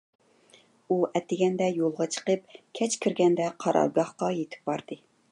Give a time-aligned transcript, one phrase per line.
[0.87, 4.99] ئۇ ئەتىگەندە يولغا چىقىپ، كەچ كىرگەندە قارارگاھقا يېتىپ باردى.